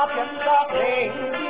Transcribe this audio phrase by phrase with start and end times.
[0.00, 1.49] stop and stop.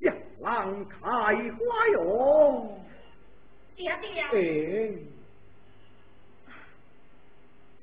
[0.00, 2.78] 向郎开花哟。
[3.76, 4.22] 爹爹。
[4.22, 4.36] 哎。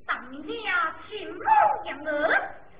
[0.06, 0.42] 当年
[1.08, 1.40] 亲母
[1.84, 2.10] 养儿，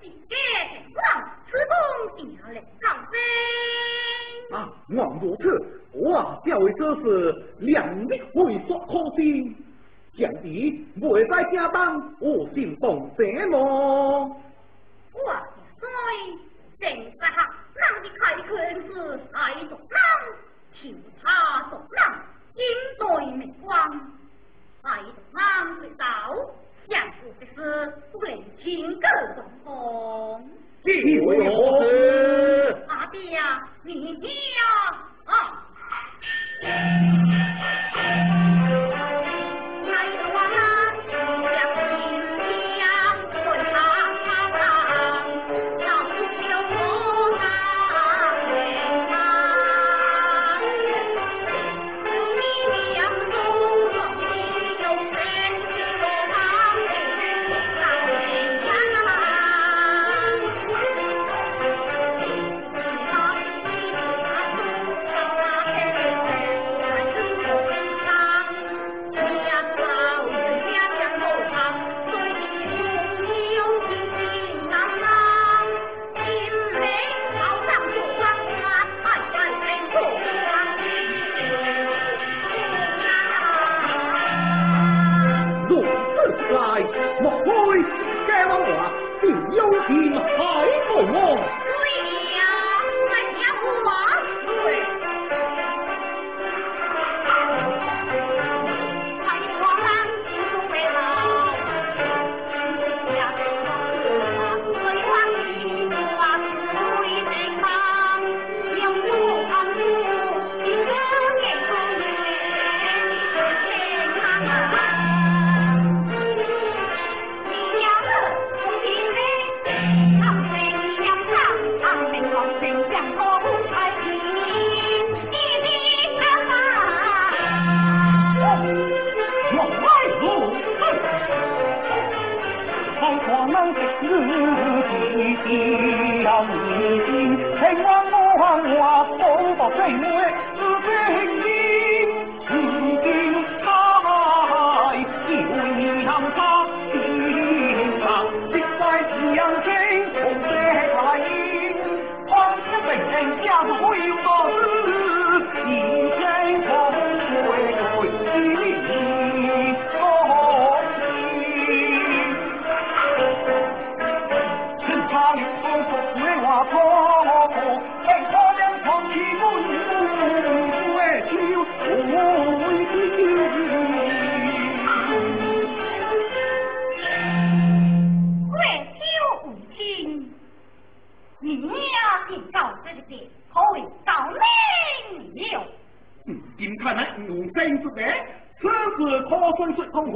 [0.00, 0.34] 是家
[0.70, 4.56] 情郎，此风定了高升。
[4.56, 9.56] 啊，王如此，我教为这是两力会所可心。
[10.16, 14.40] 将弟未在家当，我心动什么？
[15.12, 15.20] 我
[15.78, 16.38] 所以
[16.80, 17.26] 正在
[17.76, 18.56] 哈，让你开口
[18.92, 20.00] 是爱做郎，
[20.80, 21.24] 听他
[21.70, 22.00] 做郎，
[22.54, 22.62] 应
[22.98, 23.06] 对
[23.36, 23.74] 目光，
[24.82, 25.42] 爱做郎
[25.80, 26.04] 最道，
[26.88, 27.56] 想过的是
[28.12, 28.30] 不能
[28.62, 30.50] 情歌动风。
[30.84, 32.84] 你为何事？
[32.88, 34.20] 阿爹呀，你呀
[35.26, 35.62] 啊！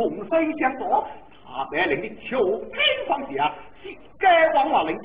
[0.00, 0.81] 同生相伴，
[1.44, 2.75] 他带领的求天
[3.06, 3.52] 方下，
[3.82, 5.05] 是该往哪里兵？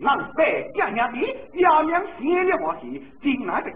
[0.00, 2.56] 南北两兄弟，两娘弟了。
[2.64, 2.80] 我是
[3.20, 3.70] 进来的？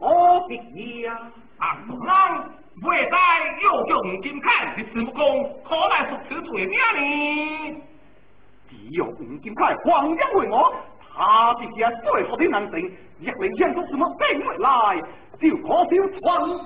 [0.00, 1.30] 我的你啊！
[1.60, 2.50] 俺
[2.82, 3.16] 未在
[3.62, 5.22] 又叫吴金凯，你孙悟空，
[5.62, 7.80] 可能是吃错药呢。
[8.68, 10.74] 只有吴金凯，黄家为我，
[11.14, 12.82] 他这些最好的男神。
[13.20, 15.00] 若你想做什么，听来
[15.40, 16.58] 就可惜传宗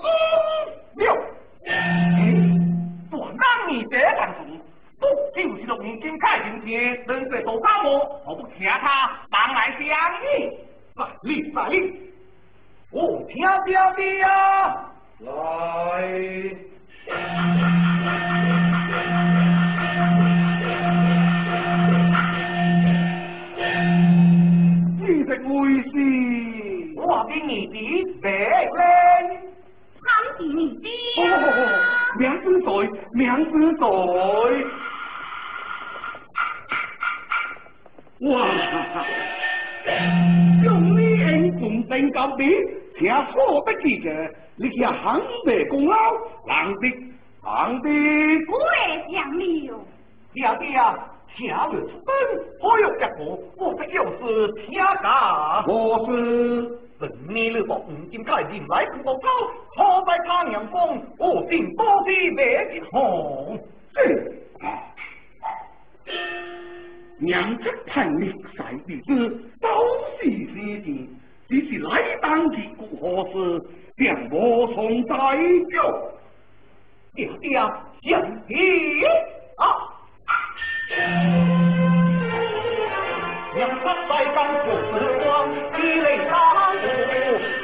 [0.96, 1.06] 了。
[3.12, 4.58] 我让你 năm 不就是六 tết, anh cũng
[5.00, 6.38] 不请他 chịu sự đột nhiên kinh khải
[28.22, 28.70] 白
[29.30, 29.51] 灵
[30.22, 30.88] 当地你爹、
[32.42, 32.66] 子在，
[33.14, 33.86] 娘子在。
[38.28, 38.30] 哇！
[40.62, 42.44] 用你恩重登高地，
[42.96, 45.96] 听错不记得，你是行得功劳，
[46.46, 46.88] 狼得
[47.44, 47.88] 狼得。
[47.90, 49.84] 我也想你哟。
[50.34, 50.94] 爹啊，
[51.36, 51.74] 下日
[52.06, 52.14] 本
[52.60, 53.04] 可有一个？
[53.56, 55.64] 我不就是天干？
[55.66, 56.78] 我是。
[57.28, 59.28] 你那个五金开进来不够高，
[59.76, 63.58] 好在他娘风，我定多是别的红。
[67.18, 69.68] 娘子凭你晒的子都
[70.18, 71.08] 是你的，
[71.48, 73.62] 只是来当的顾何事，
[73.94, 75.14] 便无从再
[75.70, 76.12] 救。
[77.14, 77.58] 爹爹，
[78.02, 78.56] 相爷！
[79.56, 79.64] 啊
[83.54, 86.32] 娘子在当就是我，一泪三
[86.74, 87.61] 五。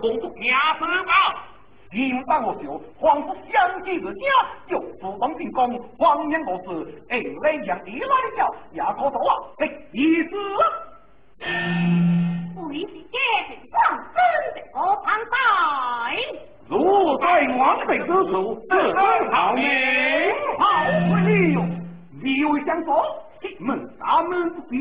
[0.00, 1.12] 皇叔命难保，
[1.92, 4.24] 严防我守，皇叔相继而降，
[4.68, 5.78] 就主动进攻。
[5.98, 9.34] 皇娘我子，哎来强，软来叫，也靠走啊！
[9.58, 10.30] 哎，已死。
[11.38, 13.18] 鬼子见
[13.72, 13.76] 我，
[14.14, 14.16] 真
[14.54, 15.34] 的好强大。
[16.68, 17.24] 若在
[17.98, 19.62] 之处，这安好名。
[20.58, 20.64] 好
[21.08, 21.66] 不了，
[22.22, 23.04] 你卫想说，
[23.40, 23.68] 他们
[24.00, 24.76] 他们不听。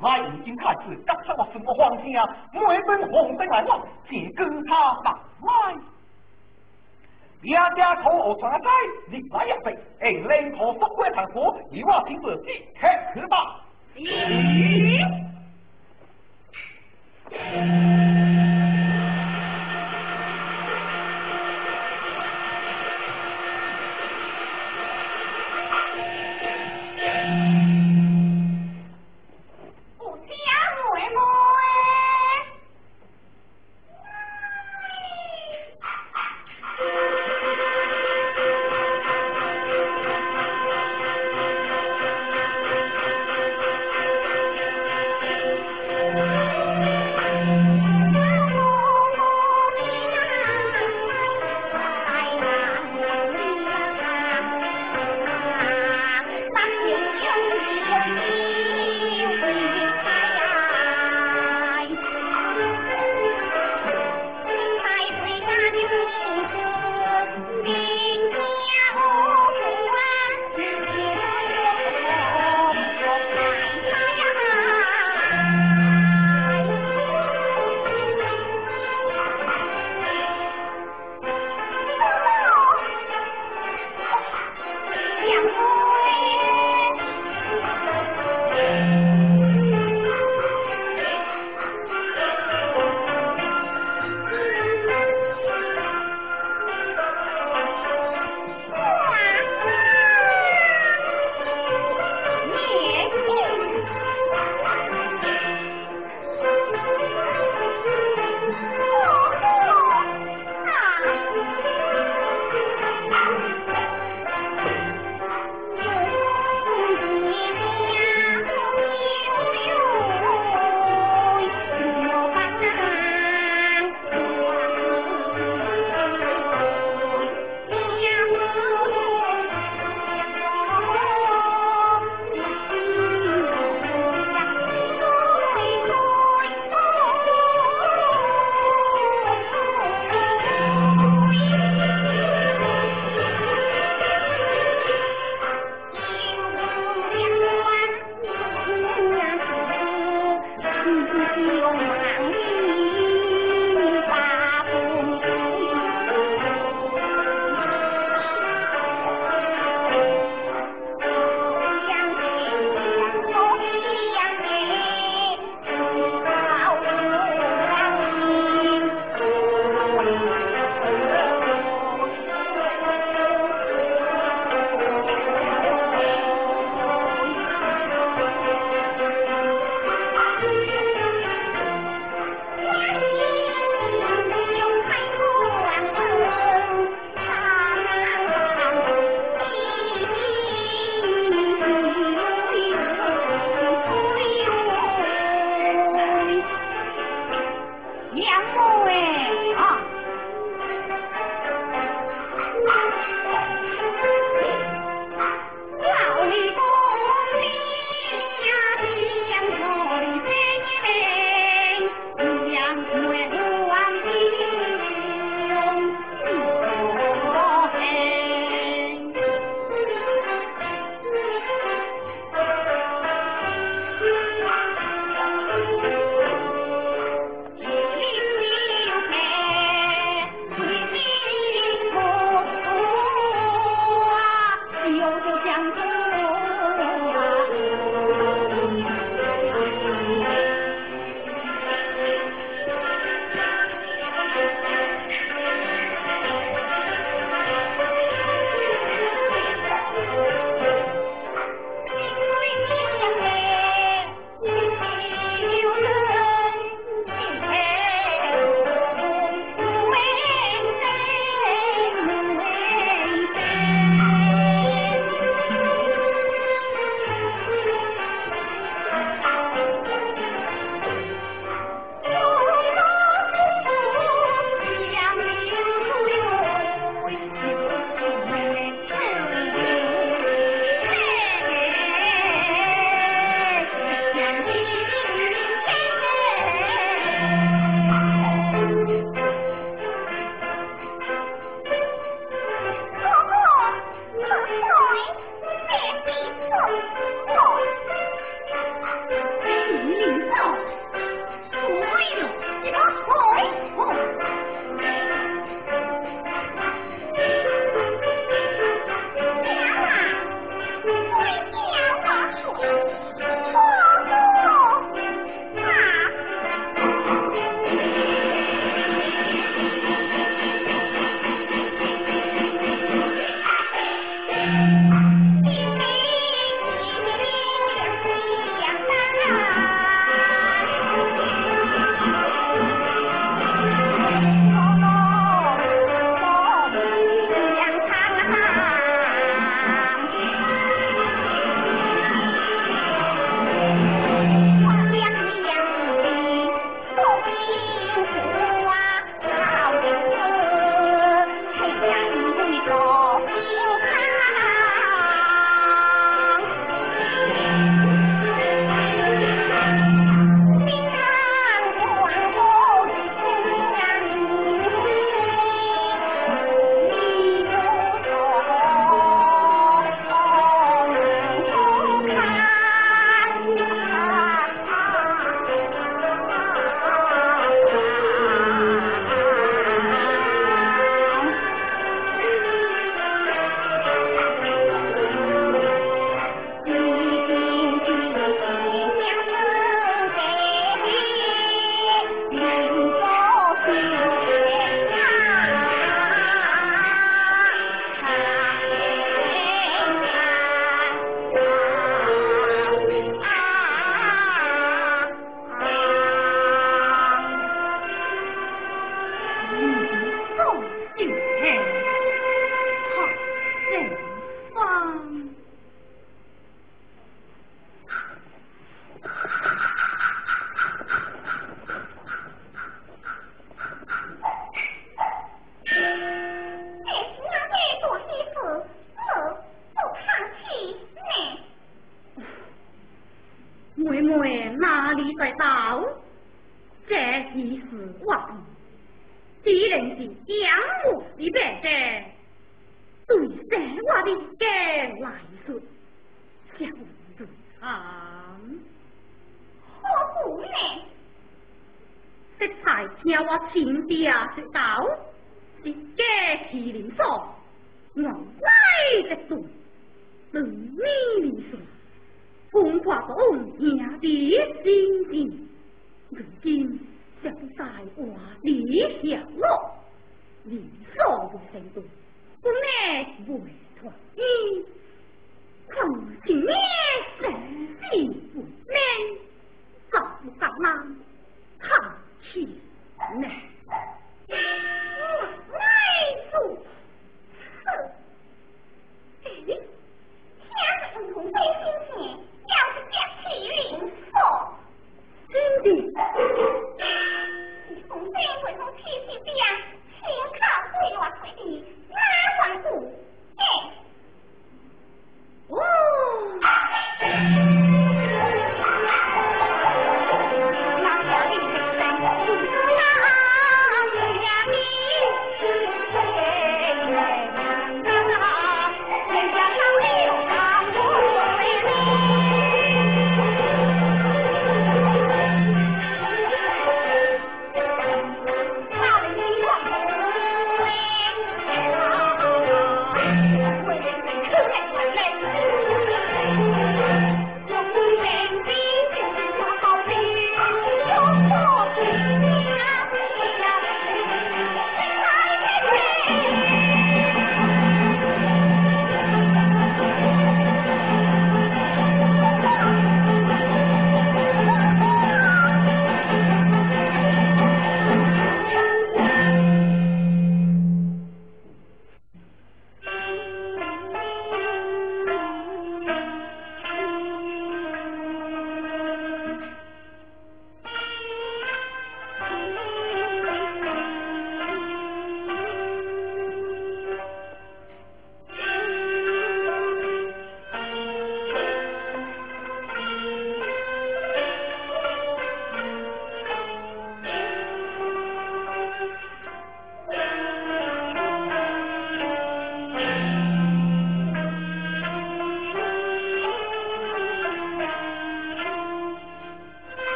[0.00, 2.28] 来已经开始急出我什么方向？
[2.52, 5.74] 每本红灯来往，请跟他打来。
[7.40, 8.68] 爹爹头我传在，
[9.08, 9.78] 你来也对，
[10.10, 13.60] 硬领头不归堂夫，以我亲自即刻去吧。
[13.96, 15.04] 咦？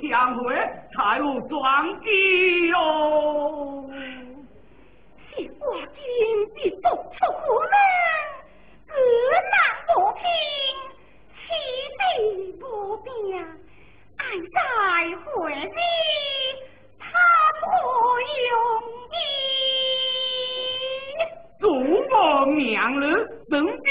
[0.00, 0.54] 相会
[0.94, 1.56] 才有转
[2.02, 2.06] 机
[2.68, 2.76] 哟。
[5.30, 5.64] 是我
[5.94, 5.98] 今
[6.56, 7.74] 日做出可能，
[8.88, 8.92] 隔
[9.52, 9.54] 难
[9.86, 10.20] 不平，
[11.36, 11.46] 千
[11.98, 12.00] 地
[12.58, 12.62] 不
[13.04, 13.06] 平，
[14.16, 14.20] 爱
[14.52, 14.56] 在
[15.24, 15.80] 回里，
[16.98, 17.06] 他
[17.60, 17.64] 不
[18.50, 18.52] 容
[19.14, 19.16] 易。
[21.60, 22.12] 祖母
[22.52, 22.66] 明
[23.00, 23.02] 日
[23.50, 23.86] 等兵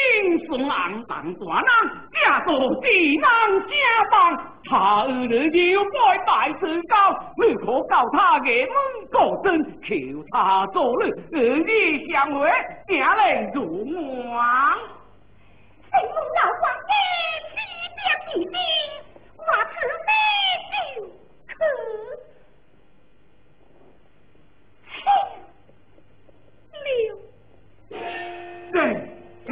[0.48, 0.72] 送红
[1.06, 1.66] 灯，大娘
[2.12, 2.16] 家
[2.46, 2.50] 做
[2.82, 3.74] 别人家
[4.12, 4.14] 房。
[4.70, 6.96] 他儿你要拜拜至交
[7.38, 8.76] 你可告他给梦
[9.12, 12.50] 告真求他做你儿女相会
[12.88, 13.94] 将来如愿
[15.90, 16.90] 谁梦到黄妃
[17.50, 17.56] 七
[17.96, 18.52] 点一心
[19.38, 19.42] 我
[19.72, 20.10] 慈悲
[20.70, 20.74] 心
[21.48, 21.60] 可
[25.04, 25.06] 清
[26.84, 26.88] 明
[28.72, 28.76] 对
[29.50, 29.52] 哦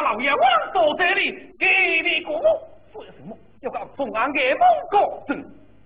[0.00, 0.40] 老爷王
[0.72, 1.66] 到这里，给
[2.02, 2.42] 你个梦，
[2.92, 3.36] 做什么？
[3.60, 5.34] 要告诉俺的梦国子，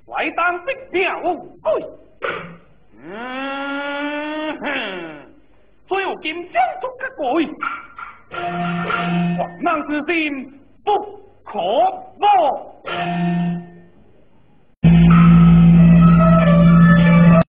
[0.07, 1.85] 来当兵兵乌龟。
[3.03, 4.67] 嗯哼，
[5.87, 7.47] 所有金将出个鬼，
[9.37, 10.51] 皇上之心
[10.85, 10.91] 不
[11.45, 11.61] 可
[12.19, 12.27] 忘。